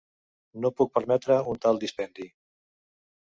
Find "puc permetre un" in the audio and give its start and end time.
0.79-1.61